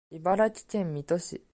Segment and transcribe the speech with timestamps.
[0.09, 1.45] 茨城県水戸市